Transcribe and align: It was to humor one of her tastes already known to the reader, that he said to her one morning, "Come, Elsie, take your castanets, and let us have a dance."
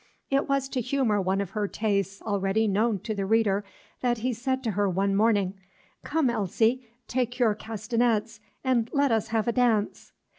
It 0.31 0.49
was 0.49 0.67
to 0.69 0.81
humor 0.81 1.21
one 1.21 1.41
of 1.41 1.51
her 1.51 1.67
tastes 1.67 2.23
already 2.23 2.67
known 2.67 2.97
to 3.01 3.13
the 3.13 3.27
reader, 3.27 3.63
that 3.99 4.17
he 4.17 4.33
said 4.33 4.63
to 4.63 4.71
her 4.71 4.89
one 4.89 5.15
morning, 5.15 5.53
"Come, 6.03 6.27
Elsie, 6.27 6.89
take 7.07 7.37
your 7.37 7.53
castanets, 7.53 8.39
and 8.63 8.89
let 8.93 9.11
us 9.11 9.27
have 9.27 9.47
a 9.47 9.51
dance." 9.51 10.11